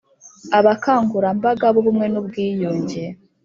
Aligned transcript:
Abakangurambaga 0.59 1.65
b 1.73 1.75
ubumwe 1.81 2.05
n 2.09 2.15
ubwiyunge 2.21 3.03